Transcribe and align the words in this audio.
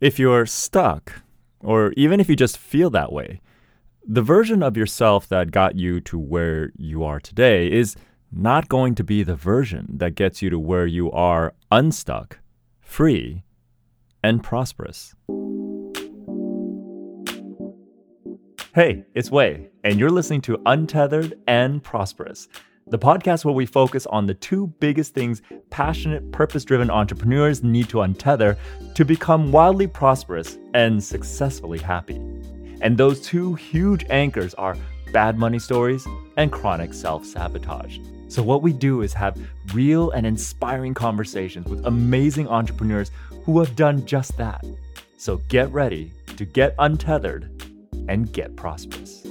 If 0.00 0.18
you're 0.18 0.46
stuck, 0.46 1.20
or 1.60 1.92
even 1.94 2.20
if 2.20 2.28
you 2.30 2.34
just 2.34 2.56
feel 2.56 2.88
that 2.88 3.12
way, 3.12 3.42
the 4.02 4.22
version 4.22 4.62
of 4.62 4.74
yourself 4.74 5.28
that 5.28 5.50
got 5.50 5.76
you 5.76 6.00
to 6.00 6.18
where 6.18 6.72
you 6.74 7.04
are 7.04 7.20
today 7.20 7.70
is 7.70 7.96
not 8.32 8.70
going 8.70 8.94
to 8.94 9.04
be 9.04 9.22
the 9.22 9.34
version 9.34 9.98
that 9.98 10.14
gets 10.14 10.40
you 10.40 10.48
to 10.48 10.58
where 10.58 10.86
you 10.86 11.12
are 11.12 11.52
unstuck, 11.70 12.38
free, 12.80 13.42
and 14.22 14.42
prosperous. 14.42 15.14
Hey, 18.74 19.04
it's 19.14 19.30
Wei, 19.30 19.68
and 19.84 19.98
you're 19.98 20.10
listening 20.10 20.40
to 20.42 20.62
Untethered 20.64 21.34
and 21.46 21.82
Prosperous, 21.82 22.48
the 22.90 22.98
podcast 22.98 23.44
where 23.44 23.54
we 23.54 23.66
focus 23.66 24.04
on 24.06 24.26
the 24.26 24.34
two 24.34 24.66
biggest 24.80 25.14
things 25.14 25.42
passionate, 25.70 26.32
purpose 26.32 26.64
driven 26.64 26.90
entrepreneurs 26.90 27.62
need 27.62 27.88
to 27.88 27.98
untether 27.98 28.56
to 28.94 29.04
become 29.04 29.52
wildly 29.52 29.86
prosperous 29.86 30.58
and 30.74 31.02
successfully 31.02 31.78
happy. 31.78 32.16
And 32.80 32.98
those 32.98 33.20
two 33.20 33.54
huge 33.54 34.04
anchors 34.10 34.54
are 34.54 34.76
bad 35.12 35.38
money 35.38 35.60
stories 35.60 36.04
and 36.36 36.50
chronic 36.50 36.92
self 36.92 37.24
sabotage. 37.24 37.98
So, 38.26 38.42
what 38.42 38.62
we 38.62 38.72
do 38.72 39.02
is 39.02 39.12
have 39.12 39.38
real 39.72 40.10
and 40.10 40.26
inspiring 40.26 40.94
conversations 40.94 41.66
with 41.66 41.86
amazing 41.86 42.48
entrepreneurs 42.48 43.12
who 43.44 43.60
have 43.60 43.76
done 43.76 44.04
just 44.04 44.36
that. 44.36 44.64
So, 45.16 45.36
get 45.48 45.70
ready 45.72 46.12
to 46.36 46.44
get 46.44 46.74
untethered 46.78 47.50
and 48.08 48.32
get 48.32 48.56
prosperous. 48.56 49.26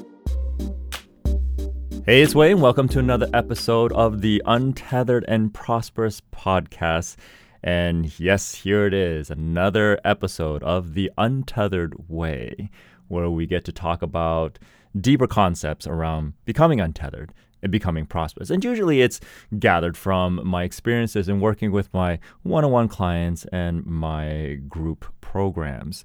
Hey, 2.05 2.21
it's 2.23 2.33
and 2.33 2.61
welcome 2.61 2.87
to 2.89 2.99
another 2.99 3.29
episode 3.33 3.91
of 3.91 4.21
the 4.21 4.41
Untethered 4.45 5.25
and 5.27 5.53
Prosperous 5.53 6.21
podcast. 6.33 7.17
And 7.61 8.17
yes, 8.19 8.55
here 8.55 8.87
it 8.87 8.93
is, 8.93 9.29
another 9.29 9.99
episode 10.03 10.63
of 10.63 10.93
the 10.93 11.11
Untethered 11.17 11.93
Wei, 12.07 12.71
where 13.09 13.29
we 13.29 13.45
get 13.45 13.65
to 13.65 13.71
talk 13.71 14.01
about 14.01 14.57
deeper 14.99 15.27
concepts 15.27 15.85
around 15.85 16.33
becoming 16.45 16.79
untethered 16.79 17.33
and 17.61 17.71
becoming 17.71 18.05
prosperous. 18.05 18.49
And 18.49 18.63
usually 18.63 19.01
it's 19.01 19.19
gathered 19.59 19.97
from 19.97 20.47
my 20.47 20.63
experiences 20.63 21.27
in 21.27 21.41
working 21.41 21.71
with 21.71 21.93
my 21.93 22.19
one 22.43 22.65
on 22.65 22.71
one 22.71 22.87
clients 22.87 23.45
and 23.51 23.85
my 23.85 24.59
group 24.67 25.05
programs. 25.21 26.03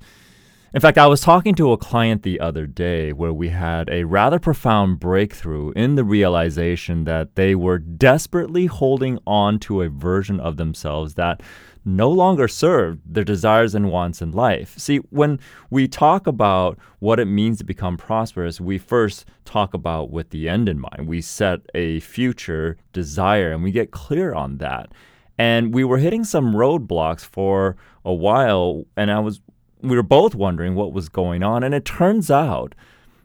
In 0.74 0.80
fact, 0.80 0.98
I 0.98 1.06
was 1.06 1.20
talking 1.20 1.54
to 1.54 1.70
a 1.70 1.78
client 1.78 2.24
the 2.24 2.40
other 2.40 2.66
day 2.66 3.12
where 3.12 3.32
we 3.32 3.50
had 3.50 3.88
a 3.88 4.02
rather 4.02 4.40
profound 4.40 4.98
breakthrough 4.98 5.70
in 5.76 5.94
the 5.94 6.02
realization 6.02 7.04
that 7.04 7.36
they 7.36 7.54
were 7.54 7.78
desperately 7.78 8.66
holding 8.66 9.20
on 9.24 9.60
to 9.60 9.82
a 9.82 9.88
version 9.88 10.40
of 10.40 10.56
themselves 10.56 11.14
that 11.14 11.44
no 11.84 12.10
longer 12.10 12.48
served 12.48 13.02
their 13.06 13.22
desires 13.22 13.76
and 13.76 13.92
wants 13.92 14.20
in 14.20 14.32
life. 14.32 14.76
See, 14.76 14.96
when 15.10 15.38
we 15.70 15.86
talk 15.86 16.26
about 16.26 16.76
what 16.98 17.20
it 17.20 17.26
means 17.26 17.58
to 17.58 17.64
become 17.64 17.96
prosperous, 17.96 18.60
we 18.60 18.76
first 18.76 19.26
talk 19.44 19.74
about 19.74 20.10
with 20.10 20.30
the 20.30 20.48
end 20.48 20.68
in 20.68 20.80
mind. 20.80 21.06
We 21.06 21.20
set 21.20 21.60
a 21.72 22.00
future 22.00 22.78
desire 22.92 23.52
and 23.52 23.62
we 23.62 23.70
get 23.70 23.92
clear 23.92 24.34
on 24.34 24.58
that. 24.58 24.90
And 25.38 25.72
we 25.72 25.84
were 25.84 25.98
hitting 25.98 26.24
some 26.24 26.52
roadblocks 26.52 27.24
for 27.24 27.76
a 28.04 28.12
while, 28.12 28.84
and 28.96 29.10
I 29.10 29.20
was 29.20 29.40
we 29.84 29.96
were 29.96 30.02
both 30.02 30.34
wondering 30.34 30.74
what 30.74 30.92
was 30.92 31.08
going 31.08 31.42
on. 31.42 31.62
And 31.62 31.74
it 31.74 31.84
turns 31.84 32.30
out 32.30 32.74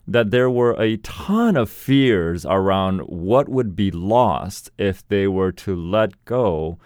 that 0.07 0.31
there 0.31 0.49
were 0.49 0.75
a 0.81 0.97
ton 0.97 1.55
of 1.55 1.69
fears 1.69 2.45
around 2.45 3.01
what 3.01 3.47
would 3.47 3.75
be 3.75 3.91
lost 3.91 4.71
if 4.77 5.07
they 5.07 5.27
were 5.27 5.51
to 5.51 5.75
let 5.75 6.25
go 6.25 6.77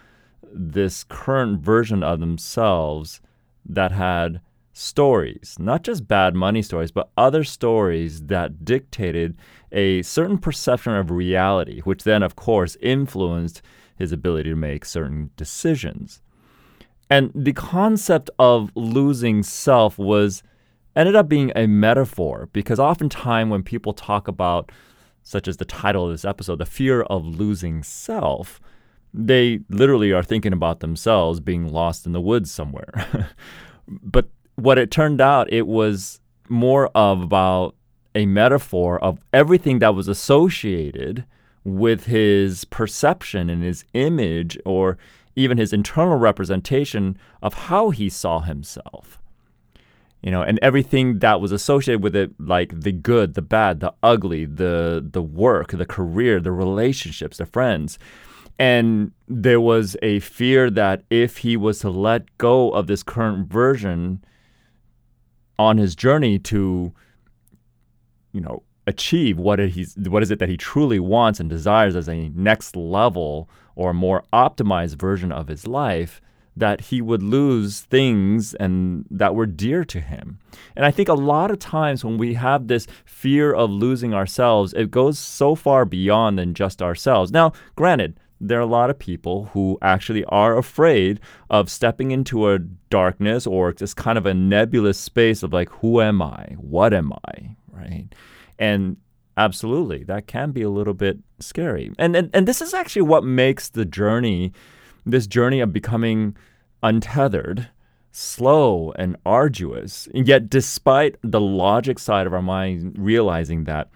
this 0.52 1.04
current 1.04 1.60
version 1.60 2.02
of 2.02 2.20
themselves 2.20 3.20
that 3.66 3.92
had 3.92 4.40
stories, 4.72 5.56
not 5.58 5.82
just 5.82 6.06
bad 6.06 6.34
money 6.34 6.60
stories, 6.60 6.90
but 6.90 7.10
other 7.16 7.44
stories 7.44 8.24
that 8.24 8.64
dictated 8.64 9.36
a 9.72 10.02
certain 10.02 10.36
perception 10.36 10.92
of 10.92 11.10
reality, 11.10 11.80
which 11.80 12.04
then, 12.04 12.22
of 12.22 12.36
course, 12.36 12.76
influenced 12.80 13.62
his 13.96 14.12
ability 14.12 14.50
to 14.50 14.56
make 14.56 14.84
certain 14.84 15.30
decisions. 15.36 16.20
And 17.14 17.30
the 17.32 17.52
concept 17.52 18.28
of 18.40 18.72
losing 18.74 19.44
self 19.44 19.98
was 19.98 20.42
ended 20.96 21.14
up 21.14 21.28
being 21.28 21.52
a 21.54 21.68
metaphor 21.68 22.48
because 22.52 22.80
oftentimes 22.80 23.52
when 23.52 23.62
people 23.62 23.92
talk 23.92 24.26
about, 24.26 24.72
such 25.22 25.46
as 25.46 25.58
the 25.58 25.64
title 25.64 26.06
of 26.06 26.10
this 26.10 26.24
episode, 26.24 26.58
the 26.58 26.66
fear 26.66 27.02
of 27.02 27.24
losing 27.24 27.84
self, 27.84 28.60
they 29.12 29.60
literally 29.68 30.10
are 30.10 30.24
thinking 30.24 30.52
about 30.52 30.80
themselves 30.80 31.38
being 31.38 31.68
lost 31.68 32.04
in 32.04 32.10
the 32.10 32.20
woods 32.20 32.50
somewhere. 32.50 33.30
but 33.88 34.28
what 34.56 34.76
it 34.76 34.90
turned 34.90 35.20
out, 35.20 35.52
it 35.52 35.68
was 35.68 36.18
more 36.48 36.88
of 36.96 37.22
about 37.22 37.76
a 38.16 38.26
metaphor 38.26 38.98
of 39.04 39.20
everything 39.32 39.78
that 39.78 39.94
was 39.94 40.08
associated 40.08 41.24
with 41.62 42.06
his 42.06 42.64
perception 42.64 43.48
and 43.48 43.62
his 43.62 43.84
image 43.94 44.58
or 44.64 44.98
even 45.36 45.58
his 45.58 45.72
internal 45.72 46.16
representation 46.16 47.18
of 47.42 47.54
how 47.54 47.90
he 47.90 48.08
saw 48.08 48.40
himself. 48.40 49.20
You 50.22 50.30
know, 50.30 50.42
and 50.42 50.58
everything 50.62 51.18
that 51.18 51.40
was 51.40 51.52
associated 51.52 52.02
with 52.02 52.16
it, 52.16 52.32
like 52.38 52.80
the 52.80 52.92
good, 52.92 53.34
the 53.34 53.42
bad, 53.42 53.80
the 53.80 53.92
ugly, 54.02 54.46
the 54.46 55.06
the 55.06 55.20
work, 55.20 55.72
the 55.72 55.84
career, 55.84 56.40
the 56.40 56.52
relationships, 56.52 57.36
the 57.36 57.46
friends. 57.46 57.98
And 58.58 59.12
there 59.28 59.60
was 59.60 59.96
a 60.00 60.20
fear 60.20 60.70
that 60.70 61.02
if 61.10 61.38
he 61.38 61.56
was 61.56 61.80
to 61.80 61.90
let 61.90 62.38
go 62.38 62.70
of 62.70 62.86
this 62.86 63.02
current 63.02 63.52
version 63.52 64.24
on 65.58 65.76
his 65.76 65.94
journey 65.94 66.38
to, 66.38 66.92
you 68.32 68.40
know, 68.40 68.62
achieve 68.86 69.38
what 69.38 69.58
he's 69.58 69.94
what 69.96 70.22
is 70.22 70.30
it 70.30 70.38
that 70.38 70.48
he 70.48 70.56
truly 70.56 71.00
wants 71.00 71.40
and 71.40 71.48
desires 71.48 71.96
as 71.96 72.08
a 72.08 72.28
next 72.34 72.76
level 72.76 73.48
or 73.74 73.92
more 73.92 74.24
optimized 74.32 74.96
version 74.96 75.32
of 75.32 75.48
his 75.48 75.66
life 75.66 76.20
that 76.56 76.82
he 76.82 77.00
would 77.00 77.22
lose 77.22 77.80
things 77.80 78.54
and 78.54 79.04
that 79.10 79.34
were 79.34 79.46
dear 79.46 79.84
to 79.84 80.00
him. 80.00 80.38
And 80.76 80.84
I 80.84 80.90
think 80.90 81.08
a 81.08 81.14
lot 81.14 81.50
of 81.50 81.58
times 81.58 82.04
when 82.04 82.16
we 82.16 82.34
have 82.34 82.68
this 82.68 82.86
fear 83.04 83.52
of 83.52 83.70
losing 83.70 84.14
ourselves, 84.14 84.72
it 84.74 84.90
goes 84.90 85.18
so 85.18 85.54
far 85.54 85.84
beyond 85.84 86.38
than 86.38 86.54
just 86.54 86.80
ourselves. 86.80 87.32
Now, 87.32 87.52
granted, 87.74 88.20
there 88.40 88.58
are 88.58 88.62
a 88.62 88.66
lot 88.66 88.90
of 88.90 88.98
people 88.98 89.46
who 89.52 89.78
actually 89.80 90.24
are 90.26 90.56
afraid 90.56 91.18
of 91.50 91.70
stepping 91.70 92.10
into 92.10 92.50
a 92.50 92.58
darkness 92.58 93.46
or 93.46 93.72
just 93.72 93.96
kind 93.96 94.18
of 94.18 94.26
a 94.26 94.34
nebulous 94.34 94.98
space 94.98 95.42
of 95.42 95.52
like, 95.52 95.70
who 95.70 96.00
am 96.00 96.20
I? 96.22 96.54
What 96.58 96.92
am 96.92 97.12
I? 97.26 97.56
Right? 97.72 98.08
And 98.58 98.96
absolutely, 99.36 100.04
that 100.04 100.26
can 100.26 100.52
be 100.52 100.62
a 100.62 100.70
little 100.70 100.94
bit 100.94 101.18
scary. 101.40 101.92
And, 101.98 102.16
and 102.16 102.30
and 102.32 102.48
this 102.48 102.60
is 102.60 102.74
actually 102.74 103.02
what 103.02 103.24
makes 103.24 103.68
the 103.68 103.84
journey, 103.84 104.52
this 105.04 105.26
journey 105.26 105.60
of 105.60 105.72
becoming 105.72 106.36
untethered, 106.82 107.68
slow 108.12 108.92
and 108.96 109.16
arduous. 109.26 110.08
And 110.14 110.28
yet, 110.28 110.48
despite 110.48 111.16
the 111.22 111.40
logic 111.40 111.98
side 111.98 112.26
of 112.26 112.34
our 112.34 112.42
mind 112.42 112.94
realizing 112.98 113.64
that 113.64 113.88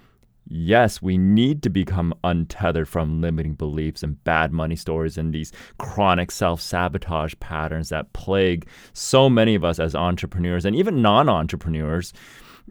yes, 0.50 1.02
we 1.02 1.18
need 1.18 1.62
to 1.62 1.70
become 1.70 2.14
untethered 2.24 2.88
from 2.88 3.20
limiting 3.20 3.54
beliefs 3.54 4.02
and 4.02 4.22
bad 4.24 4.52
money 4.52 4.76
stories 4.76 5.18
and 5.18 5.32
these 5.34 5.52
chronic 5.78 6.30
self 6.30 6.60
sabotage 6.60 7.34
patterns 7.40 7.90
that 7.90 8.12
plague 8.12 8.66
so 8.92 9.28
many 9.28 9.54
of 9.54 9.64
us 9.64 9.78
as 9.78 9.94
entrepreneurs 9.94 10.64
and 10.64 10.74
even 10.74 11.02
non 11.02 11.28
entrepreneurs 11.28 12.12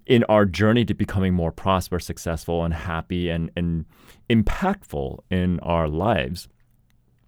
in 0.05 0.23
our 0.25 0.45
journey 0.45 0.85
to 0.85 0.93
becoming 0.93 1.33
more 1.33 1.51
prosperous, 1.51 2.05
successful, 2.05 2.63
and 2.63 2.73
happy 2.73 3.29
and, 3.29 3.51
and 3.55 3.85
impactful 4.29 5.19
in 5.29 5.59
our 5.61 5.87
lives. 5.87 6.47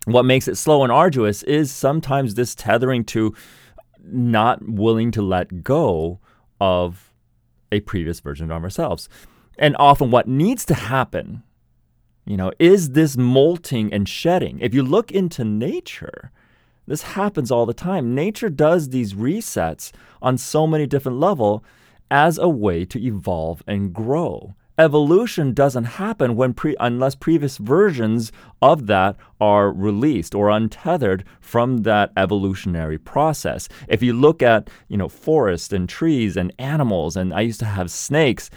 What 0.06 0.26
makes 0.26 0.48
it 0.48 0.56
slow 0.56 0.84
and 0.84 0.92
arduous 0.92 1.44
is 1.44 1.72
sometimes 1.72 2.36
this 2.36 2.56
tethering 2.56 3.04
to 3.06 3.36
not 4.04 4.68
willing 4.68 5.12
to 5.12 5.22
let 5.22 5.64
go 5.64 6.20
of 6.60 7.14
a 7.72 7.80
previous 7.82 8.20
version 8.20 8.52
of 8.52 8.64
ourselves. 8.64 9.10
And 9.58 9.76
often, 9.78 10.10
what 10.10 10.28
needs 10.28 10.66
to 10.66 10.74
happen, 10.74 11.44
you 12.26 12.38
know, 12.38 12.52
is 12.60 12.92
this 12.92 13.18
molting 13.18 13.94
and 13.94 14.08
shedding. 14.08 14.60
If 14.60 14.74
you 14.74 14.84
look 14.84 15.12
into 15.12 15.44
nature, 15.44 16.32
this 16.88 17.02
happens 17.04 17.52
all 17.52 17.66
the 17.66 17.74
time. 17.74 18.16
Nature 18.16 18.50
does 18.50 18.90
these 18.90 19.14
resets 19.14 19.92
on 20.22 20.38
so 20.38 20.66
many 20.66 20.88
different 20.88 21.20
levels 21.20 21.62
as 22.12 22.38
a 22.38 22.50
way 22.50 22.86
to 22.86 23.00
evolve 23.04 23.64
and 23.68 23.94
grow. 23.94 24.56
Evolution 24.80 25.54
doesn't 25.54 25.84
happen 25.84 26.38
when 26.38 26.54
pre- 26.54 26.76
unless 26.80 27.14
previous 27.14 27.58
versions 27.58 28.32
of 28.62 28.88
that 28.88 29.18
are 29.42 29.74
released 29.74 30.34
or 30.34 30.50
untethered 30.50 31.26
from 31.42 31.80
that 31.80 32.14
evolutionary 32.16 32.98
process. 32.98 33.68
If 33.90 34.02
you 34.02 34.14
look 34.14 34.42
at, 34.42 34.70
you 34.88 34.96
know, 34.96 35.10
forests 35.10 35.74
and 35.74 35.90
trees 35.90 36.38
and 36.38 36.54
animals 36.58 37.18
and 37.18 37.34
I 37.34 37.42
used 37.42 37.60
to 37.60 37.66
have 37.66 37.92
snakes, 37.92 38.50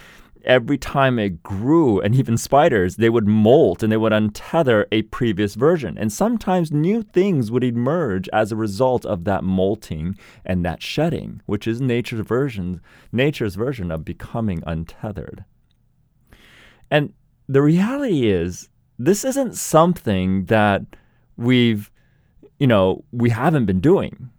every 0.45 0.77
time 0.77 1.19
it 1.19 1.43
grew, 1.43 1.99
and 1.99 2.15
even 2.15 2.37
spiders, 2.37 2.95
they 2.95 3.09
would 3.09 3.27
molt 3.27 3.83
and 3.83 3.91
they 3.91 3.97
would 3.97 4.11
untether 4.11 4.85
a 4.91 5.03
previous 5.03 5.55
version. 5.55 5.97
And 5.97 6.11
sometimes 6.11 6.71
new 6.71 7.01
things 7.03 7.51
would 7.51 7.63
emerge 7.63 8.29
as 8.33 8.51
a 8.51 8.55
result 8.55 9.05
of 9.05 9.23
that 9.25 9.43
molting 9.43 10.17
and 10.45 10.65
that 10.65 10.81
shedding, 10.81 11.41
which 11.45 11.67
is 11.67 11.81
nature's 11.81 12.25
version, 12.25 12.81
nature's 13.11 13.55
version 13.55 13.91
of 13.91 14.05
becoming 14.05 14.63
untethered. 14.65 15.45
And 16.91 17.13
the 17.47 17.61
reality 17.61 18.27
is, 18.27 18.69
this 18.99 19.25
isn't 19.25 19.55
something 19.55 20.45
that 20.45 20.83
we've, 21.35 21.91
you 22.59 22.67
know, 22.67 23.03
we 23.11 23.29
haven't 23.29 23.65
been 23.65 23.79
doing. 23.79 24.29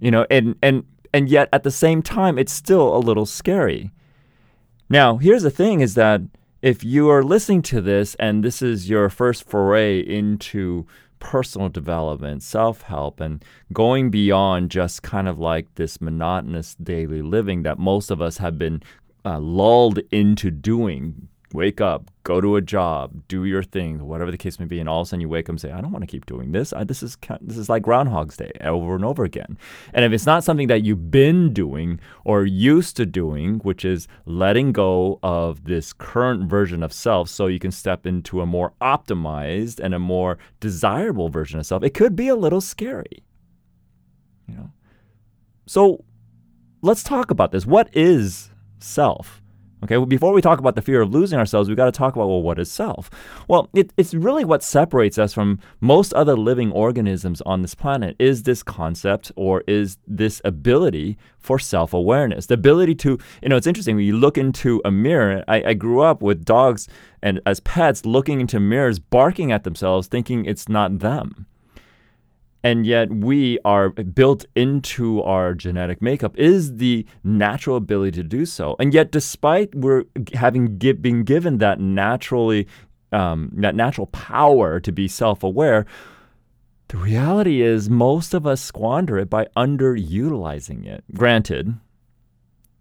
You 0.00 0.10
know, 0.10 0.26
and 0.30 0.56
and 0.62 0.84
and 1.12 1.28
yet 1.28 1.48
at 1.52 1.62
the 1.62 1.70
same 1.70 2.02
time, 2.02 2.38
it's 2.38 2.52
still 2.52 2.96
a 2.96 2.98
little 2.98 3.26
scary. 3.26 3.90
Now, 4.90 5.18
here's 5.18 5.44
the 5.44 5.50
thing: 5.50 5.80
is 5.80 5.94
that 5.94 6.20
if 6.60 6.84
you 6.84 7.08
are 7.08 7.22
listening 7.22 7.62
to 7.62 7.80
this 7.80 8.16
and 8.16 8.44
this 8.44 8.60
is 8.60 8.90
your 8.90 9.08
first 9.08 9.48
foray 9.48 10.00
into 10.00 10.86
personal 11.20 11.68
development, 11.68 12.42
self 12.42 12.82
help, 12.82 13.20
and 13.20 13.42
going 13.72 14.10
beyond 14.10 14.70
just 14.70 15.02
kind 15.02 15.28
of 15.28 15.38
like 15.38 15.72
this 15.76 16.00
monotonous 16.00 16.74
daily 16.74 17.22
living 17.22 17.62
that 17.62 17.78
most 17.78 18.10
of 18.10 18.20
us 18.20 18.38
have 18.38 18.58
been 18.58 18.82
uh, 19.24 19.38
lulled 19.38 20.00
into 20.10 20.50
doing 20.50 21.28
wake 21.52 21.80
up, 21.80 22.10
go 22.22 22.40
to 22.40 22.56
a 22.56 22.60
job, 22.60 23.22
do 23.26 23.44
your 23.44 23.62
thing, 23.62 24.06
whatever 24.06 24.30
the 24.30 24.38
case 24.38 24.60
may 24.60 24.66
be, 24.66 24.78
and 24.78 24.88
all 24.88 25.00
of 25.00 25.06
a 25.06 25.08
sudden 25.08 25.20
you 25.20 25.28
wake 25.28 25.46
up 25.46 25.50
and 25.50 25.60
say, 25.60 25.72
"I 25.72 25.80
don't 25.80 25.90
want 25.90 26.02
to 26.02 26.06
keep 26.06 26.26
doing 26.26 26.52
this. 26.52 26.72
I, 26.72 26.84
this 26.84 27.02
is 27.02 27.16
this 27.40 27.56
is 27.56 27.68
like 27.68 27.82
Groundhog's 27.82 28.36
Day 28.36 28.52
over 28.60 28.94
and 28.94 29.04
over 29.04 29.24
again." 29.24 29.58
And 29.92 30.04
if 30.04 30.12
it's 30.12 30.26
not 30.26 30.44
something 30.44 30.68
that 30.68 30.84
you've 30.84 31.10
been 31.10 31.52
doing 31.52 31.98
or 32.24 32.44
used 32.44 32.96
to 32.98 33.06
doing, 33.06 33.58
which 33.60 33.84
is 33.84 34.06
letting 34.26 34.72
go 34.72 35.18
of 35.22 35.64
this 35.64 35.92
current 35.92 36.48
version 36.48 36.82
of 36.82 36.92
self, 36.92 37.28
so 37.28 37.46
you 37.46 37.58
can 37.58 37.72
step 37.72 38.06
into 38.06 38.40
a 38.40 38.46
more 38.46 38.72
optimized 38.80 39.80
and 39.80 39.94
a 39.94 39.98
more 39.98 40.38
desirable 40.60 41.28
version 41.28 41.58
of 41.58 41.66
self, 41.66 41.82
it 41.82 41.94
could 41.94 42.14
be 42.14 42.28
a 42.28 42.36
little 42.36 42.60
scary. 42.60 43.24
You 44.46 44.54
know, 44.54 44.70
so 45.66 46.04
let's 46.82 47.02
talk 47.02 47.30
about 47.30 47.50
this. 47.52 47.66
What 47.66 47.88
is 47.92 48.50
self? 48.78 49.42
Okay, 49.82 49.96
well, 49.96 50.06
before 50.06 50.32
we 50.32 50.42
talk 50.42 50.58
about 50.58 50.74
the 50.74 50.82
fear 50.82 51.00
of 51.00 51.10
losing 51.12 51.38
ourselves, 51.38 51.68
we've 51.68 51.76
got 51.76 51.86
to 51.86 51.92
talk 51.92 52.14
about, 52.14 52.28
well, 52.28 52.42
what 52.42 52.58
is 52.58 52.70
self? 52.70 53.08
Well, 53.48 53.70
it, 53.72 53.92
it's 53.96 54.12
really 54.12 54.44
what 54.44 54.62
separates 54.62 55.16
us 55.16 55.32
from 55.32 55.58
most 55.80 56.12
other 56.12 56.36
living 56.36 56.70
organisms 56.70 57.40
on 57.42 57.62
this 57.62 57.74
planet 57.74 58.14
is 58.18 58.42
this 58.42 58.62
concept 58.62 59.32
or 59.36 59.64
is 59.66 59.96
this 60.06 60.42
ability 60.44 61.16
for 61.38 61.58
self 61.58 61.94
awareness. 61.94 62.46
The 62.46 62.54
ability 62.54 62.94
to, 62.96 63.18
you 63.42 63.48
know, 63.48 63.56
it's 63.56 63.66
interesting 63.66 63.96
when 63.96 64.04
you 64.04 64.16
look 64.16 64.36
into 64.36 64.82
a 64.84 64.90
mirror. 64.90 65.42
I, 65.48 65.62
I 65.62 65.74
grew 65.74 66.00
up 66.00 66.20
with 66.20 66.44
dogs 66.44 66.86
and 67.22 67.40
as 67.46 67.60
pets 67.60 68.04
looking 68.04 68.40
into 68.40 68.60
mirrors, 68.60 68.98
barking 68.98 69.50
at 69.50 69.64
themselves, 69.64 70.08
thinking 70.08 70.44
it's 70.44 70.68
not 70.68 70.98
them 70.98 71.46
and 72.62 72.86
yet 72.86 73.10
we 73.10 73.58
are 73.64 73.90
built 73.90 74.44
into 74.54 75.22
our 75.22 75.54
genetic 75.54 76.02
makeup 76.02 76.36
is 76.36 76.76
the 76.76 77.06
natural 77.24 77.76
ability 77.76 78.12
to 78.12 78.22
do 78.22 78.44
so. 78.44 78.76
And 78.78 78.92
yet 78.92 79.10
despite 79.10 79.74
we're 79.74 80.04
having 80.34 80.76
give, 80.78 81.00
been 81.00 81.24
given 81.24 81.58
that 81.58 81.80
naturally 81.80 82.66
um, 83.12 83.50
that 83.54 83.74
natural 83.74 84.06
power 84.08 84.78
to 84.80 84.92
be 84.92 85.08
self-aware 85.08 85.84
the 86.88 86.96
reality 86.96 87.60
is 87.62 87.88
most 87.88 88.34
of 88.34 88.46
us 88.46 88.60
squander 88.60 89.16
it 89.18 89.30
by 89.30 89.46
underutilizing 89.56 90.86
it. 90.86 91.04
Granted 91.14 91.74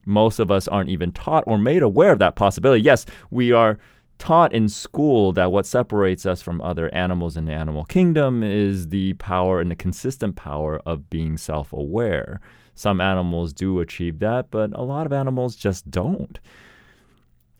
most 0.05 0.39
of 0.39 0.49
us 0.49 0.67
aren't 0.67 0.89
even 0.89 1.11
taught 1.11 1.43
or 1.45 1.57
made 1.57 1.83
aware 1.83 2.11
of 2.11 2.19
that 2.19 2.35
possibility. 2.35 2.83
Yes 2.83 3.05
we 3.31 3.51
are 3.51 3.79
taught 4.19 4.53
in 4.53 4.69
school 4.69 5.31
that 5.33 5.51
what 5.51 5.65
separates 5.65 6.25
us 6.25 6.41
from 6.41 6.61
other 6.61 6.93
animals 6.93 7.35
in 7.35 7.45
the 7.45 7.53
animal 7.53 7.85
kingdom 7.85 8.43
is 8.43 8.89
the 8.89 9.13
power 9.13 9.59
and 9.59 9.71
the 9.71 9.75
consistent 9.75 10.35
power 10.35 10.79
of 10.85 11.09
being 11.09 11.37
self 11.37 11.73
aware. 11.73 12.39
Some 12.75 13.01
animals 13.01 13.51
do 13.51 13.79
achieve 13.79 14.19
that, 14.19 14.51
but 14.51 14.71
a 14.73 14.83
lot 14.83 15.05
of 15.05 15.13
animals 15.13 15.55
just 15.55 15.89
don't 15.89 16.39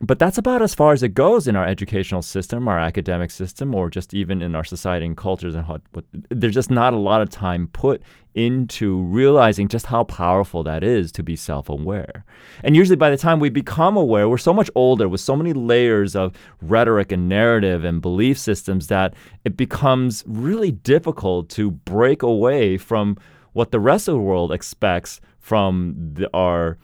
but 0.02 0.18
that's 0.18 0.38
about 0.38 0.62
as 0.62 0.74
far 0.74 0.94
as 0.94 1.04
it 1.04 1.14
goes 1.14 1.48
in 1.48 1.58
our 1.58 1.66
educational 1.66 2.22
system, 2.22 2.68
our 2.68 2.80
academic 2.80 3.32
system, 3.32 3.76
or 3.76 3.90
just 3.90 4.14
even 4.14 4.42
in 4.42 4.56
our 4.56 4.64
society 4.64 5.06
and 5.06 5.18
cultures. 5.18 5.56
And 5.56 5.68
what, 5.68 5.82
there's 6.30 6.54
just 6.54 6.72
not 6.72 6.94
a 6.94 6.98
lot 6.98 7.22
of 7.22 7.30
time 7.30 7.68
put 7.68 8.02
into 8.34 9.02
realizing 9.04 9.68
just 9.68 9.88
how 9.88 10.06
powerful 10.06 10.64
that 10.64 10.84
is 10.84 11.12
to 11.12 11.24
be 11.24 11.36
self-aware. 11.36 12.24
And 12.64 12.78
usually, 12.78 12.96
by 12.96 13.10
the 13.10 13.18
time 13.18 13.42
we 13.42 13.50
become 13.50 13.98
aware, 13.98 14.30
we're 14.30 14.38
so 14.38 14.54
much 14.54 14.70
older 14.74 15.10
with 15.10 15.20
so 15.20 15.36
many 15.36 15.52
layers 15.52 16.16
of 16.16 16.34
rhetoric 16.62 17.12
and 17.12 17.28
narrative 17.28 17.84
and 17.84 18.02
belief 18.02 18.38
systems 18.38 18.88
that 18.88 19.14
it 19.44 19.58
becomes 19.58 20.24
really 20.26 20.72
difficult 20.72 21.50
to 21.50 21.72
break 21.72 22.24
away 22.24 22.78
from 22.78 23.18
what 23.52 23.72
the 23.72 23.80
rest 23.80 24.08
of 24.08 24.14
the 24.14 24.22
world 24.22 24.54
expects 24.54 25.20
from 25.40 25.96
the, 26.14 26.30
our 26.34 26.78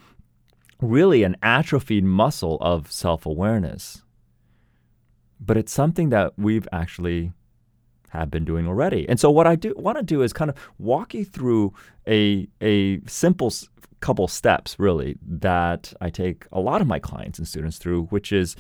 really 0.82 1.24
an 1.24 1.38
atrophied 1.42 2.04
muscle 2.04 2.58
of 2.62 2.92
self 2.92 3.26
awareness. 3.26 4.04
But 5.40 5.58
it's 5.58 5.72
something 5.72 6.10
that 6.10 6.34
we've 6.38 6.68
actually 6.72 7.34
have 8.10 8.32
been 8.32 8.46
doing 8.46 8.68
already. 8.68 9.08
And 9.08 9.20
so 9.20 9.30
what 9.30 9.48
I 9.48 9.56
do 9.56 9.74
want 9.78 9.98
to 9.98 10.04
do 10.04 10.22
is 10.22 10.34
kind 10.34 10.50
of 10.50 10.56
walk 10.80 11.14
you 11.14 11.26
through 11.26 11.74
a 12.08 12.48
a 12.62 13.02
simple 13.08 13.52
couple 14.00 14.28
steps 14.28 14.78
really 14.78 15.18
that 15.26 15.94
I 16.02 16.10
take 16.10 16.46
a 16.52 16.60
lot 16.60 16.82
of 16.82 16.88
my 16.88 17.00
clients 17.00 17.40
and 17.40 17.48
students 17.48 17.78
through, 17.78 18.06
which 18.06 18.32
is 18.32 18.56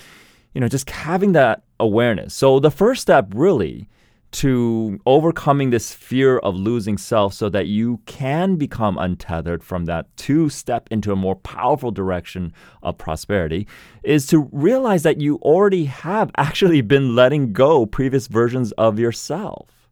you 0.53 0.61
know 0.61 0.67
just 0.67 0.89
having 0.89 1.33
that 1.33 1.63
awareness. 1.79 2.33
So 2.33 2.59
the 2.59 2.71
first 2.71 3.01
step 3.01 3.27
really 3.33 3.87
to 4.35 4.99
overcoming 5.05 5.69
this 5.69 5.93
fear 5.93 6.39
of 6.39 6.57
losing 6.57 6.97
self 6.97 7.33
so 7.33 7.47
that 7.47 7.67
you 7.67 8.01
can 8.05 8.57
become 8.57 8.97
untethered 8.97 9.63
from 9.63 9.85
that 9.85 10.05
to 10.17 10.49
step 10.49 10.89
into 10.91 11.13
a 11.13 11.15
more 11.15 11.37
powerful 11.37 11.89
direction 11.89 12.51
of 12.83 12.97
prosperity 12.97 13.65
is 14.03 14.27
to 14.27 14.49
realize 14.51 15.03
that 15.03 15.21
you 15.21 15.37
already 15.37 15.85
have 15.85 16.31
actually 16.37 16.81
been 16.81 17.15
letting 17.15 17.53
go 17.53 17.85
previous 17.85 18.27
versions 18.27 18.73
of 18.73 18.99
yourself. 18.99 19.87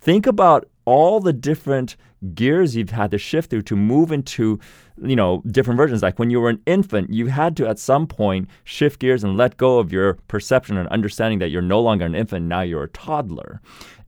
Think 0.00 0.26
about 0.26 0.66
all 0.86 1.20
the 1.20 1.34
different 1.34 1.96
gears 2.34 2.76
you've 2.76 2.90
had 2.90 3.10
to 3.10 3.18
shift 3.18 3.50
through 3.50 3.62
to 3.62 3.76
move 3.76 4.12
into 4.12 4.58
you 5.02 5.16
know 5.16 5.42
different 5.46 5.78
versions. 5.78 6.02
Like 6.02 6.18
when 6.18 6.30
you 6.30 6.40
were 6.40 6.50
an 6.50 6.62
infant 6.66 7.12
you 7.12 7.26
had 7.26 7.56
to 7.58 7.68
at 7.68 7.78
some 7.78 8.06
point 8.06 8.48
shift 8.64 9.00
gears 9.00 9.24
and 9.24 9.36
let 9.36 9.56
go 9.56 9.78
of 9.78 9.92
your 9.92 10.14
perception 10.28 10.76
and 10.76 10.88
understanding 10.88 11.38
that 11.38 11.48
you're 11.48 11.62
no 11.62 11.80
longer 11.80 12.04
an 12.04 12.14
infant 12.14 12.46
now 12.46 12.60
you're 12.60 12.84
a 12.84 12.88
toddler. 12.88 13.60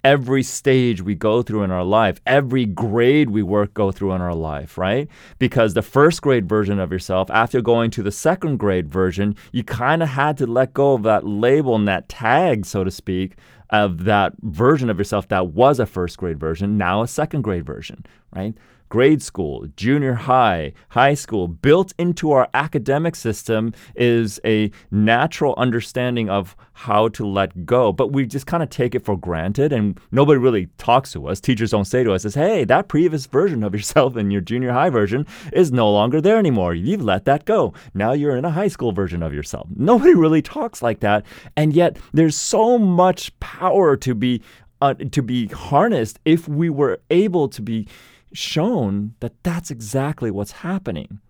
Every 0.05 0.43
stage 0.43 1.01
we 1.01 1.15
go 1.15 1.43
through 1.43 1.63
in 1.63 1.71
our 1.71 1.85
life 1.85 2.21
every 2.27 2.67
grade 2.67 3.31
we 3.31 3.43
work 3.43 3.73
go 3.73 3.93
through 3.93 4.13
in 4.13 4.21
our 4.21 4.35
life 4.35 4.77
right? 4.77 5.09
Because 5.39 5.75
the 5.75 5.83
first 5.83 6.21
grade 6.23 6.49
version 6.49 6.79
of 6.79 6.93
yourself 6.93 7.31
after 7.31 7.63
going 7.63 7.91
to 7.93 8.03
the 8.03 8.13
second 8.13 8.59
grade 8.59 8.89
version 8.93 9.37
you 9.53 9.65
kind 9.65 10.03
of 10.03 10.11
had 10.11 10.37
to 10.39 10.47
let 10.47 10.75
go 10.75 10.95
of 10.95 11.05
that 11.05 11.27
label 11.27 11.77
and 11.77 11.89
that 11.89 12.09
tag 12.09 12.67
so 12.67 12.85
to 12.85 12.91
speak 12.91 13.37
of 13.73 14.05
that 14.05 14.35
version 14.43 14.91
of 14.91 14.99
yourself 14.99 15.29
that 15.29 15.49
was 15.49 15.81
a 15.81 15.87
first 15.87 16.19
grade 16.19 16.39
version, 16.39 16.77
now 16.77 17.03
a 17.03 17.09
second 17.09 17.43
grade 17.43 17.65
version, 17.67 18.05
right? 18.37 18.55
Grade 18.93 19.23
school, 19.23 19.67
junior 19.75 20.13
high, 20.13 20.71
high 20.91 21.15
school, 21.15 21.49
built 21.49 21.95
into 21.99 22.31
our 22.31 22.47
academic 22.53 23.17
system 23.17 23.73
is 23.97 24.39
a 24.45 24.71
natural 24.91 25.55
understanding 25.57 26.29
of 26.29 26.55
how 26.75 27.09
to 27.09 27.27
let 27.27 27.65
go. 27.65 27.91
But 27.91 28.13
we 28.13 28.27
just 28.27 28.47
kind 28.47 28.63
of 28.63 28.69
take 28.69 28.95
it 28.95 29.03
for 29.03 29.17
granted 29.17 29.73
and 29.73 29.99
nobody 30.11 30.39
really 30.39 30.67
talks 30.77 31.11
to 31.13 31.27
us. 31.27 31.41
Teachers 31.41 31.71
don't 31.71 31.87
say 31.87 32.05
to 32.05 32.13
us, 32.13 32.35
hey, 32.35 32.65
that 32.65 32.89
previous 32.89 33.25
version 33.25 33.63
of 33.63 33.73
yourself 33.75 34.15
in 34.19 34.31
your 34.31 34.43
junior 34.43 34.73
high 34.73 34.91
version 34.91 35.27
is 35.55 35.73
no 35.73 35.91
longer 35.91 36.21
there 36.21 36.37
anymore. 36.37 36.75
You've 36.75 37.03
let 37.03 37.25
that 37.25 37.47
go. 37.47 37.73
Now 37.95 38.13
you're 38.13 38.37
in 38.37 38.45
a 38.45 38.51
high 38.51 38.69
school 38.69 38.93
version 38.93 39.23
of 39.23 39.33
yourself. 39.33 39.69
Nobody 39.75 40.13
really 40.13 40.43
talks 40.43 40.83
like 40.83 41.01
that. 41.01 41.25
And 41.57 41.73
yet 41.73 41.97
there's 42.13 42.37
so 42.37 42.77
much 42.77 43.41
power 43.41 43.97
to 43.97 44.15
be 44.15 44.43
uh, 44.83 44.95
to 44.95 45.23
be 45.23 45.47
harnessed 45.47 46.19
if 46.25 46.49
we 46.49 46.69
were 46.69 47.01
able 47.09 47.49
to 47.49 47.63
be 47.63 47.87
shown 48.33 49.15
that 49.21 49.43
that's 49.43 49.71
exactly 49.71 50.31
what's 50.31 50.53
happening. 50.53 51.21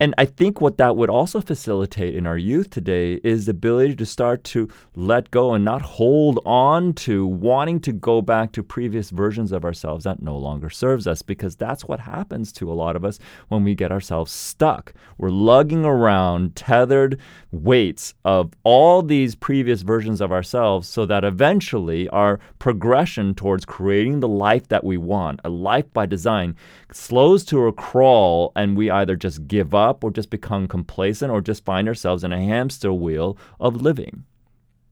And 0.00 0.14
I 0.18 0.24
think 0.24 0.60
what 0.60 0.78
that 0.78 0.96
would 0.96 1.10
also 1.10 1.40
facilitate 1.40 2.16
in 2.16 2.26
our 2.26 2.38
youth 2.38 2.70
today 2.70 3.20
is 3.22 3.46
the 3.46 3.52
ability 3.52 3.94
to 3.96 4.06
start 4.06 4.42
to 4.44 4.68
let 4.96 5.30
go 5.30 5.54
and 5.54 5.64
not 5.64 5.82
hold 5.82 6.40
on 6.44 6.92
to 6.94 7.26
wanting 7.26 7.80
to 7.80 7.92
go 7.92 8.20
back 8.20 8.52
to 8.52 8.62
previous 8.62 9.10
versions 9.10 9.52
of 9.52 9.64
ourselves 9.64 10.04
that 10.04 10.22
no 10.22 10.36
longer 10.36 10.70
serves 10.70 11.06
us 11.06 11.22
because 11.22 11.54
that's 11.56 11.84
what 11.84 12.00
happens 12.00 12.52
to 12.52 12.70
a 12.70 12.74
lot 12.74 12.96
of 12.96 13.04
us 13.04 13.18
when 13.48 13.62
we 13.62 13.74
get 13.74 13.92
ourselves 13.92 14.32
stuck. 14.32 14.92
We're 15.18 15.30
lugging 15.30 15.84
around 15.84 16.56
tethered 16.56 17.20
weights 17.52 18.14
of 18.24 18.52
all 18.64 19.02
these 19.02 19.34
previous 19.34 19.82
versions 19.82 20.20
of 20.20 20.32
ourselves 20.32 20.88
so 20.88 21.06
that 21.06 21.24
eventually 21.24 22.08
our 22.08 22.40
progression 22.58 23.34
towards 23.34 23.64
creating 23.64 24.20
the 24.20 24.28
life 24.28 24.68
that 24.68 24.84
we 24.84 24.96
want, 24.96 25.40
a 25.44 25.48
life 25.48 25.92
by 25.92 26.06
design, 26.06 26.56
slows 26.92 27.44
to 27.44 27.66
a 27.66 27.72
crawl 27.72 28.52
and 28.56 28.76
we 28.76 28.90
either 28.90 29.16
just 29.16 29.46
give 29.46 29.61
give 29.62 29.74
up 29.74 30.02
or 30.02 30.10
just 30.10 30.28
become 30.28 30.66
complacent 30.66 31.30
or 31.30 31.40
just 31.40 31.64
find 31.64 31.86
ourselves 31.86 32.24
in 32.24 32.32
a 32.32 32.44
hamster 32.44 32.92
wheel 32.92 33.38
of 33.60 33.80
living. 33.80 34.24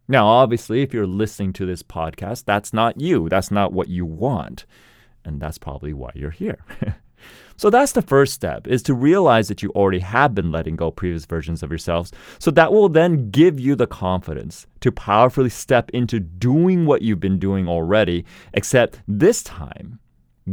Now, 0.07 0.27
obviously, 0.27 0.83
if 0.83 0.95
you're 0.95 1.07
listening 1.07 1.53
to 1.55 1.67
this 1.67 1.83
podcast, 1.83 2.45
that's 2.45 2.73
not 2.73 3.01
you. 3.01 3.29
That's 3.29 3.51
not 3.51 3.73
what 3.73 3.89
you 3.89 4.07
want. 4.07 4.65
And 5.25 5.41
that's 5.41 5.59
probably 5.59 5.93
why 5.93 6.13
you're 6.15 6.31
here. 6.31 6.59
So 7.57 7.69
that's 7.69 7.93
the 7.93 8.01
first 8.01 8.33
step 8.33 8.67
is 8.67 8.83
to 8.85 8.95
realize 8.95 9.49
that 9.49 9.63
you 9.63 9.69
already 9.73 9.99
have 9.99 10.35
been 10.35 10.51
letting 10.51 10.77
go 10.77 10.91
previous 10.91 11.27
versions 11.27 11.63
of 11.63 11.69
yourselves. 11.69 12.11
So 12.39 12.51
that 12.53 12.73
will 12.73 12.89
then 12.89 13.31
give 13.31 13.61
you 13.61 13.77
the 13.77 13.87
confidence 13.87 14.67
to 14.81 14.91
powerfully 14.91 15.51
step 15.51 15.91
into 15.91 16.21
doing 16.21 16.87
what 16.87 17.03
you've 17.03 17.21
been 17.21 17.39
doing 17.39 17.69
already, 17.69 18.25
except 18.55 19.03
this 19.07 19.43
time 19.43 19.99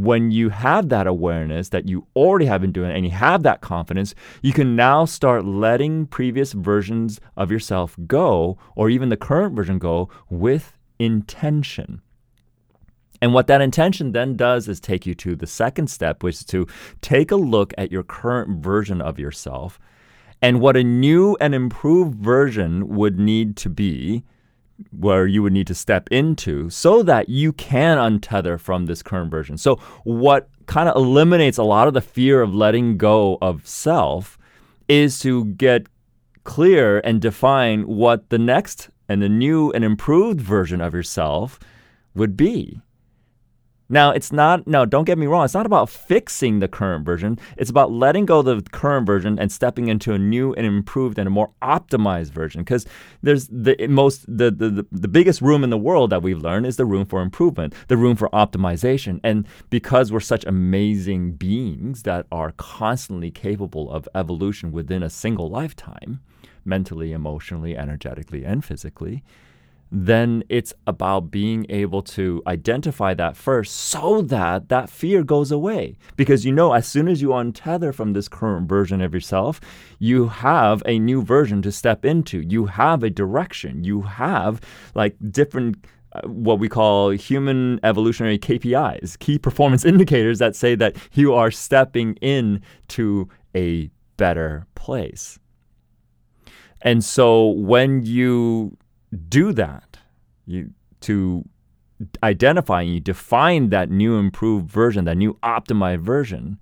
when 0.02 0.30
you 0.30 0.48
have 0.48 0.88
that 0.88 1.06
awareness 1.06 1.70
that 1.70 1.88
you 1.88 2.06
already 2.14 2.46
have 2.46 2.60
been 2.60 2.72
doing 2.72 2.90
and 2.90 3.04
you 3.04 3.10
have 3.10 3.42
that 3.42 3.60
confidence, 3.60 4.14
you 4.42 4.52
can 4.52 4.76
now 4.76 5.04
start 5.04 5.44
letting 5.44 6.06
previous 6.06 6.52
versions 6.52 7.20
of 7.36 7.50
yourself 7.50 7.96
go 8.06 8.58
or 8.76 8.90
even 8.90 9.08
the 9.08 9.16
current 9.16 9.54
version 9.54 9.78
go 9.78 10.08
with 10.30 10.76
intention. 10.98 12.02
And 13.20 13.34
what 13.34 13.48
that 13.48 13.60
intention 13.60 14.12
then 14.12 14.36
does 14.36 14.68
is 14.68 14.78
take 14.78 15.04
you 15.04 15.14
to 15.16 15.34
the 15.34 15.46
second 15.46 15.88
step, 15.88 16.22
which 16.22 16.36
is 16.36 16.44
to 16.46 16.66
take 17.00 17.30
a 17.30 17.36
look 17.36 17.74
at 17.76 17.90
your 17.90 18.04
current 18.04 18.62
version 18.62 19.00
of 19.00 19.18
yourself 19.18 19.78
and 20.40 20.60
what 20.60 20.76
a 20.76 20.84
new 20.84 21.36
and 21.40 21.54
improved 21.54 22.14
version 22.14 22.88
would 22.88 23.18
need 23.18 23.56
to 23.56 23.68
be, 23.68 24.24
where 24.90 25.26
you 25.26 25.42
would 25.42 25.52
need 25.52 25.66
to 25.66 25.74
step 25.74 26.08
into 26.10 26.70
so 26.70 27.02
that 27.02 27.28
you 27.28 27.52
can 27.52 27.98
untether 27.98 28.58
from 28.58 28.86
this 28.86 29.02
current 29.02 29.30
version. 29.30 29.58
So, 29.58 29.76
what 30.04 30.48
kind 30.66 30.88
of 30.88 30.96
eliminates 30.96 31.58
a 31.58 31.62
lot 31.62 31.88
of 31.88 31.94
the 31.94 32.00
fear 32.00 32.42
of 32.42 32.54
letting 32.54 32.96
go 32.96 33.38
of 33.40 33.66
self 33.66 34.38
is 34.88 35.18
to 35.20 35.46
get 35.46 35.86
clear 36.44 37.00
and 37.00 37.20
define 37.20 37.86
what 37.86 38.30
the 38.30 38.38
next 38.38 38.90
and 39.08 39.22
the 39.22 39.28
new 39.28 39.70
and 39.72 39.84
improved 39.84 40.40
version 40.40 40.80
of 40.80 40.94
yourself 40.94 41.58
would 42.14 42.36
be. 42.36 42.80
Now, 43.90 44.10
it's 44.10 44.32
not, 44.32 44.66
no, 44.66 44.84
don't 44.84 45.04
get 45.04 45.16
me 45.16 45.26
wrong. 45.26 45.46
It's 45.46 45.54
not 45.54 45.64
about 45.64 45.88
fixing 45.88 46.58
the 46.58 46.68
current 46.68 47.06
version. 47.06 47.38
It's 47.56 47.70
about 47.70 47.90
letting 47.90 48.26
go 48.26 48.40
of 48.40 48.44
the 48.44 48.62
current 48.70 49.06
version 49.06 49.38
and 49.38 49.50
stepping 49.50 49.88
into 49.88 50.12
a 50.12 50.18
new 50.18 50.52
and 50.54 50.66
improved 50.66 51.18
and 51.18 51.26
a 51.26 51.30
more 51.30 51.52
optimized 51.62 52.32
version. 52.32 52.60
Because 52.62 52.86
there's 53.22 53.48
the 53.48 53.86
most, 53.88 54.26
the, 54.26 54.50
the, 54.50 54.86
the 54.92 55.08
biggest 55.08 55.40
room 55.40 55.64
in 55.64 55.70
the 55.70 55.78
world 55.78 56.10
that 56.10 56.22
we've 56.22 56.42
learned 56.42 56.66
is 56.66 56.76
the 56.76 56.84
room 56.84 57.06
for 57.06 57.22
improvement, 57.22 57.72
the 57.88 57.96
room 57.96 58.14
for 58.14 58.28
optimization. 58.28 59.20
And 59.24 59.46
because 59.70 60.12
we're 60.12 60.20
such 60.20 60.44
amazing 60.44 61.32
beings 61.32 62.02
that 62.02 62.26
are 62.30 62.52
constantly 62.58 63.30
capable 63.30 63.90
of 63.90 64.06
evolution 64.14 64.70
within 64.70 65.02
a 65.02 65.08
single 65.08 65.48
lifetime, 65.48 66.20
mentally, 66.62 67.12
emotionally, 67.12 67.74
energetically, 67.74 68.44
and 68.44 68.62
physically, 68.62 69.24
then 69.90 70.44
it's 70.48 70.74
about 70.86 71.30
being 71.30 71.66
able 71.68 72.02
to 72.02 72.42
identify 72.46 73.14
that 73.14 73.36
first 73.36 73.74
so 73.76 74.22
that 74.22 74.68
that 74.68 74.90
fear 74.90 75.22
goes 75.22 75.50
away. 75.50 75.96
Because 76.16 76.44
you 76.44 76.52
know, 76.52 76.72
as 76.72 76.86
soon 76.86 77.08
as 77.08 77.22
you 77.22 77.28
untether 77.28 77.94
from 77.94 78.12
this 78.12 78.28
current 78.28 78.68
version 78.68 79.00
of 79.00 79.14
yourself, 79.14 79.60
you 79.98 80.28
have 80.28 80.82
a 80.86 80.98
new 80.98 81.22
version 81.22 81.62
to 81.62 81.72
step 81.72 82.04
into. 82.04 82.40
You 82.40 82.66
have 82.66 83.02
a 83.02 83.10
direction. 83.10 83.84
You 83.84 84.02
have 84.02 84.60
like 84.94 85.16
different 85.30 85.84
uh, 86.12 86.22
what 86.26 86.58
we 86.58 86.68
call 86.68 87.10
human 87.10 87.80
evolutionary 87.82 88.38
KPIs, 88.38 89.18
key 89.18 89.38
performance 89.38 89.84
indicators 89.86 90.38
that 90.38 90.56
say 90.56 90.74
that 90.74 90.96
you 91.12 91.34
are 91.34 91.50
stepping 91.50 92.14
in 92.16 92.62
to 92.88 93.28
a 93.54 93.90
better 94.16 94.66
place. 94.74 95.38
And 96.82 97.04
so 97.04 97.48
when 97.48 98.04
you 98.04 98.76
do 99.28 99.52
that, 99.52 99.98
you 100.46 100.70
to 101.00 101.44
identify 102.22 102.82
and 102.82 102.94
you 102.94 103.00
define 103.00 103.70
that 103.70 103.90
new 103.90 104.16
improved 104.16 104.70
version, 104.70 105.04
that 105.04 105.16
new 105.16 105.34
optimized 105.42 106.00
version, 106.00 106.58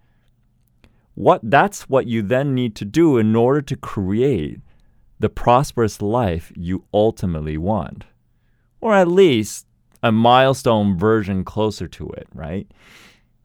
what 1.15 1.41
that's 1.43 1.89
what 1.89 2.07
you 2.07 2.23
then 2.23 2.55
need 2.55 2.75
to 2.77 2.85
do 2.85 3.17
in 3.17 3.35
order 3.35 3.63
to 3.63 3.77
create 3.77 4.61
the 5.19 5.29
prosperous 5.29 6.03
life 6.03 6.53
you 6.55 6.85
ultimately 6.93 7.57
want. 7.57 8.05
Or 8.81 8.95
at 8.95 9.09
least 9.09 9.67
a 10.03 10.13
milestone 10.13 10.99
version 10.99 11.45
closer 11.45 11.89
to 11.89 12.09
it, 12.11 12.29
right? 12.35 12.71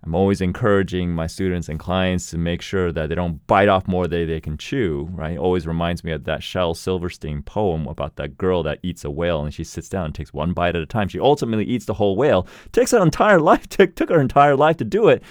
I'm 0.04 0.16
always 0.16 0.42
encouraging 0.42 1.12
my 1.12 1.28
students 1.28 1.70
and 1.70 1.80
clients 1.80 2.32
to 2.32 2.38
make 2.38 2.64
sure 2.64 2.92
that 2.92 3.10
they 3.10 3.16
don't 3.16 3.46
bite 3.46 3.70
off 3.70 3.88
more 3.88 4.08
than 4.08 4.28
they 4.28 4.42
can 4.42 4.58
chew, 4.58 5.08
right? 5.12 5.38
Always 5.38 5.68
reminds 5.68 6.04
me 6.04 6.12
of 6.12 6.24
that 6.24 6.42
Shel 6.42 6.74
Silverstein 6.74 7.44
poem 7.44 7.88
about 7.88 8.16
that 8.16 8.36
girl 8.36 8.64
that 8.64 8.80
eats 8.82 9.06
a 9.06 9.12
whale 9.12 9.44
and 9.44 9.54
she 9.54 9.64
sits 9.64 9.90
down 9.90 10.06
and 10.06 10.16
takes 10.16 10.34
one 10.34 10.54
bite 10.54 10.76
at 10.76 10.82
a 10.82 10.88
time. 10.88 11.08
She 11.08 11.20
ultimately 11.20 11.66
eats 11.66 11.86
the 11.86 11.94
whole 11.94 12.16
whale. 12.16 12.48
Takes 12.72 12.92
her 12.92 13.02
entire 13.02 13.40
life, 13.52 13.70
took, 13.70 13.96
took 13.96 14.10
her 14.10 14.20
entire 14.20 14.56
life 14.56 14.78
to 14.78 14.86
do 14.86 15.08
it, 15.08 15.22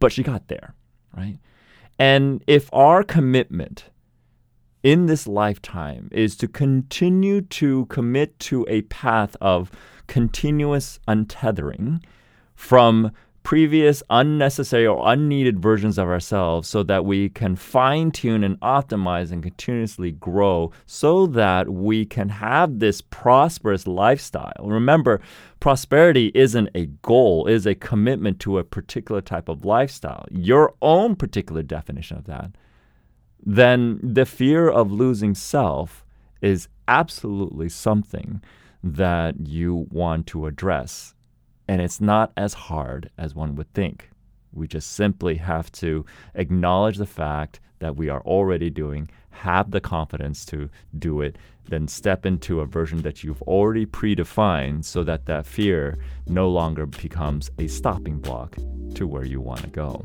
but 0.00 0.10
she 0.10 0.24
got 0.24 0.48
there, 0.48 0.74
right? 1.16 1.38
And 1.96 2.42
if 2.48 2.68
our 2.72 3.04
commitment 3.04 3.90
in 4.82 5.06
this 5.06 5.26
lifetime 5.28 6.08
is 6.10 6.36
to 6.36 6.48
continue 6.48 7.42
to 7.42 7.86
commit 7.86 8.38
to 8.40 8.66
a 8.68 8.82
path 8.82 9.36
of 9.40 9.70
continuous 10.06 10.98
untethering 11.06 12.02
from 12.56 13.12
previous 13.42 14.02
unnecessary 14.10 14.86
or 14.86 15.02
unneeded 15.10 15.60
versions 15.60 15.98
of 15.98 16.08
ourselves 16.08 16.68
so 16.68 16.82
that 16.82 17.04
we 17.04 17.28
can 17.28 17.56
fine 17.56 18.10
tune 18.10 18.44
and 18.44 18.58
optimize 18.60 19.32
and 19.32 19.42
continuously 19.42 20.12
grow 20.12 20.70
so 20.86 21.26
that 21.26 21.68
we 21.68 22.04
can 22.04 22.28
have 22.28 22.78
this 22.78 23.00
prosperous 23.00 23.86
lifestyle. 23.86 24.52
Remember, 24.62 25.20
prosperity 25.58 26.30
isn't 26.34 26.68
a 26.74 26.86
goal, 27.02 27.46
it 27.46 27.54
is 27.54 27.66
a 27.66 27.74
commitment 27.74 28.38
to 28.40 28.58
a 28.58 28.64
particular 28.64 29.20
type 29.20 29.48
of 29.48 29.64
lifestyle, 29.64 30.26
your 30.30 30.74
own 30.82 31.16
particular 31.16 31.62
definition 31.62 32.18
of 32.18 32.24
that. 32.24 32.50
Then 33.44 33.98
the 34.02 34.26
fear 34.26 34.68
of 34.68 34.92
losing 34.92 35.34
self 35.34 36.04
is 36.42 36.68
absolutely 36.88 37.68
something 37.68 38.42
that 38.82 39.46
you 39.46 39.86
want 39.90 40.26
to 40.26 40.46
address 40.46 41.14
and 41.70 41.80
it's 41.80 42.00
not 42.00 42.32
as 42.36 42.52
hard 42.52 43.10
as 43.16 43.32
one 43.32 43.54
would 43.54 43.72
think. 43.74 44.10
We 44.52 44.66
just 44.66 44.94
simply 44.94 45.36
have 45.36 45.70
to 45.74 46.04
acknowledge 46.34 46.96
the 46.96 47.06
fact 47.06 47.60
that 47.78 47.94
we 47.94 48.08
are 48.08 48.22
already 48.22 48.70
doing, 48.70 49.08
have 49.30 49.70
the 49.70 49.80
confidence 49.80 50.44
to 50.46 50.68
do 50.98 51.20
it, 51.20 51.38
then 51.68 51.86
step 51.86 52.26
into 52.26 52.58
a 52.58 52.66
version 52.66 53.02
that 53.02 53.22
you've 53.22 53.40
already 53.42 53.86
predefined 53.86 54.84
so 54.84 55.04
that 55.04 55.26
that 55.26 55.46
fear 55.46 55.96
no 56.26 56.48
longer 56.48 56.86
becomes 56.86 57.52
a 57.60 57.68
stopping 57.68 58.18
block 58.18 58.56
to 58.96 59.06
where 59.06 59.24
you 59.24 59.40
want 59.40 59.60
to 59.60 59.68
go. 59.68 60.04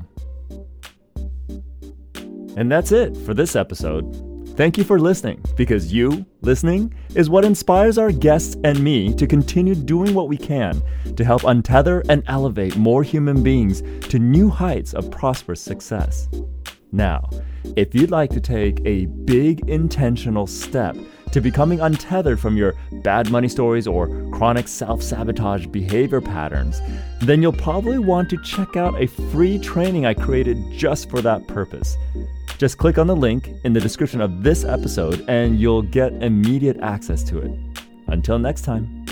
And 2.56 2.72
that's 2.72 2.92
it 2.92 3.18
for 3.18 3.34
this 3.34 3.56
episode. 3.56 4.35
Thank 4.56 4.78
you 4.78 4.86
for 4.86 5.02
listening, 5.02 5.44
because 5.58 5.92
you, 5.92 6.26
listening, 6.40 6.94
is 7.14 7.30
what 7.30 7.44
inspires 7.44 7.98
our 7.98 8.14
guests 8.14 8.56
and 8.64 8.82
me 8.82 9.14
to 9.16 9.28
continue 9.28 9.76
doing 9.76 10.14
what 10.14 10.30
we 10.30 10.38
can 10.38 10.82
to 11.18 11.26
help 11.26 11.42
untether 11.42 12.06
and 12.08 12.24
elevate 12.28 12.78
more 12.78 13.04
human 13.04 13.44
beings 13.44 13.82
to 14.08 14.18
new 14.18 14.50
heights 14.50 14.94
of 14.94 15.12
prosperous 15.12 15.60
success. 15.60 16.30
Now, 16.94 17.30
if 17.76 17.94
you'd 17.94 18.12
like 18.12 18.30
to 18.30 18.40
take 18.40 18.80
a 18.86 19.08
big 19.08 19.70
intentional 19.70 20.48
step 20.48 20.96
to 21.34 21.42
becoming 21.42 21.82
untethered 21.82 22.40
from 22.40 22.56
your 22.56 22.76
bad 23.04 23.30
money 23.30 23.50
stories 23.50 23.88
or 23.88 24.08
chronic 24.32 24.70
self 24.70 25.04
sabotage 25.04 25.66
behavior 25.66 26.22
patterns, 26.22 26.80
then 27.20 27.42
you'll 27.42 27.52
probably 27.52 28.00
want 28.00 28.30
to 28.30 28.42
check 28.42 28.78
out 28.78 29.02
a 29.02 29.08
free 29.08 29.60
training 29.60 30.06
I 30.06 30.14
created 30.14 30.58
just 30.72 31.10
for 31.10 31.20
that 31.20 31.46
purpose. 31.46 31.98
Just 32.58 32.78
click 32.78 32.98
on 32.98 33.08
the 33.08 33.16
link 33.16 33.50
in 33.64 33.74
the 33.74 33.82
description 33.82 34.22
of 34.22 34.42
this 34.42 34.64
episode 34.64 35.26
and 35.28 35.60
you'll 35.60 35.82
get 35.82 36.14
immediate 36.24 36.78
access 36.80 37.24
to 37.26 37.40
it. 37.40 37.52
Until 38.08 38.40
next 38.40 38.62
time. 38.62 39.05